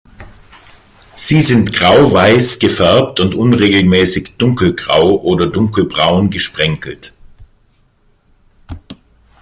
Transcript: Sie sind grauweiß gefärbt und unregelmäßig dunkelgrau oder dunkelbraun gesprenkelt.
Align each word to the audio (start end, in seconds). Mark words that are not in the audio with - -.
Sie 1.13 1.43
sind 1.43 1.73
grauweiß 1.73 2.57
gefärbt 2.57 3.19
und 3.19 3.35
unregelmäßig 3.35 4.33
dunkelgrau 4.35 5.17
oder 5.17 5.45
dunkelbraun 5.45 6.31
gesprenkelt. 6.31 7.13